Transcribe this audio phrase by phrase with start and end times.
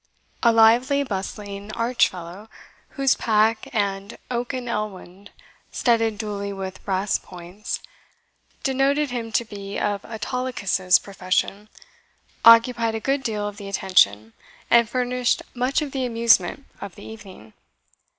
[0.41, 2.49] A lively, bustling, arch fellow,
[2.97, 5.29] whose pack, and oaken ellwand
[5.71, 7.81] studded duly with brass points,
[8.63, 11.69] denoted him to be of Autolycus's profession,
[12.43, 14.33] occupied a good deal of the attention,
[14.71, 17.53] and furnished much of the amusement, of the evening.